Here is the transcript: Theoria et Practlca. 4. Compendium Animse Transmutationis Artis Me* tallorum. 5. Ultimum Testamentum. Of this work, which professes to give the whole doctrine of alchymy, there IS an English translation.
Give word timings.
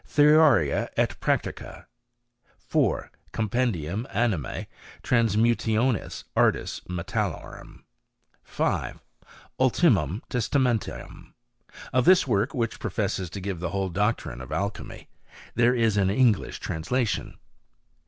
Theoria 0.03 0.89
et 0.97 1.19
Practlca. 1.19 1.85
4. 2.57 3.11
Compendium 3.31 4.07
Animse 4.11 4.65
Transmutationis 5.03 6.23
Artis 6.35 6.81
Me* 6.89 7.03
tallorum. 7.03 7.83
5. 8.41 8.99
Ultimum 9.59 10.23
Testamentum. 10.27 11.35
Of 11.93 12.05
this 12.05 12.25
work, 12.25 12.55
which 12.55 12.79
professes 12.79 13.29
to 13.29 13.39
give 13.39 13.59
the 13.59 13.69
whole 13.69 13.89
doctrine 13.89 14.41
of 14.41 14.51
alchymy, 14.51 15.07
there 15.53 15.75
IS 15.75 15.97
an 15.97 16.09
English 16.09 16.59
translation. 16.59 17.37